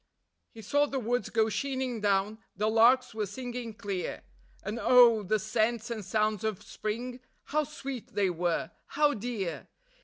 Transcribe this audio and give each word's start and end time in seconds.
He 0.49 0.63
saw 0.63 0.87
the 0.87 0.97
woods 0.99 1.29
go 1.29 1.47
sheening 1.47 2.01
down; 2.01 2.39
the 2.55 2.67
larks 2.67 3.13
were 3.13 3.27
singing 3.27 3.75
clear; 3.75 4.23
And 4.63 4.79
oh! 4.81 5.21
the 5.21 5.37
scents 5.37 5.91
and 5.91 6.03
sounds 6.03 6.43
of 6.43 6.63
spring, 6.63 7.19
how 7.43 7.65
sweet 7.65 8.15
they 8.15 8.31
were! 8.31 8.71
how 8.87 9.13
dear! 9.13 9.67